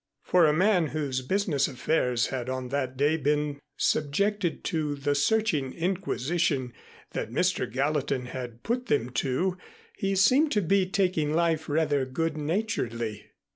For 0.23 0.47
a 0.47 0.51
man 0.51 0.87
whose 0.87 1.21
business 1.21 1.67
affairs 1.67 2.29
had 2.33 2.49
on 2.49 2.69
that 2.69 2.97
day 2.97 3.17
been 3.17 3.59
subjected 3.77 4.63
to 4.63 4.95
the 4.95 5.13
searching 5.13 5.73
inquisition 5.75 6.73
that 7.11 7.29
Mr. 7.29 7.71
Gallatin 7.71 8.25
had 8.25 8.63
put 8.63 8.87
them 8.87 9.11
to, 9.11 9.59
he 9.95 10.15
seemed 10.15 10.51
to 10.53 10.61
be 10.63 10.87
taking 10.89 11.31
life 11.33 11.69
rather 11.69 12.03
good 12.07 12.35
naturedly. 12.35 13.27